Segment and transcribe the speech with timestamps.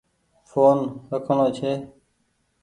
[0.49, 0.77] ڦون
[1.11, 1.71] رکڻو ڇي۔